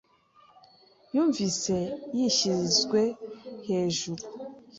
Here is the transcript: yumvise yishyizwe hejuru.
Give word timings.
yumvise 1.13 1.75
yishyizwe 2.17 3.01
hejuru. 3.67 4.23